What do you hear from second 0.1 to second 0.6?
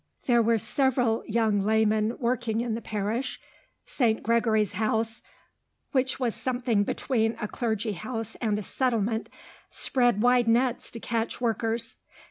There were